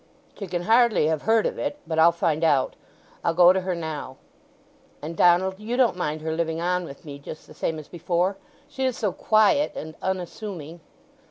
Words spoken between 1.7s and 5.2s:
But I'll find out; I'll go to her now. And,